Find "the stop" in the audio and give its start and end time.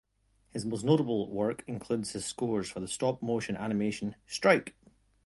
2.79-3.21